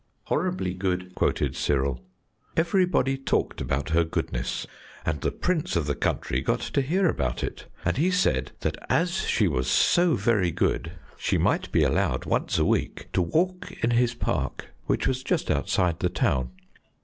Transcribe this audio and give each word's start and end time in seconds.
"Horribly 0.23 0.73
good," 0.73 1.13
quoted 1.13 1.55
Cyril. 1.55 2.01
"Everybody 2.57 3.19
talked 3.19 3.61
about 3.61 3.91
her 3.91 4.03
goodness, 4.03 4.65
and 5.05 5.21
the 5.21 5.31
Prince 5.31 5.75
of 5.75 5.85
the 5.85 5.93
country 5.93 6.41
got 6.41 6.61
to 6.61 6.81
hear 6.81 7.07
about 7.07 7.43
it, 7.43 7.67
and 7.85 7.97
he 7.97 8.09
said 8.09 8.51
that 8.61 8.77
as 8.89 9.17
she 9.27 9.47
was 9.47 9.67
so 9.67 10.15
very 10.15 10.49
good 10.49 10.93
she 11.17 11.37
might 11.37 11.71
be 11.71 11.83
allowed 11.83 12.25
once 12.25 12.57
a 12.57 12.65
week 12.65 13.09
to 13.13 13.21
walk 13.21 13.71
in 13.83 13.91
his 13.91 14.15
park, 14.15 14.69
which 14.87 15.05
was 15.05 15.21
just 15.21 15.51
outside 15.51 15.99
the 15.99 16.09
town. 16.09 16.49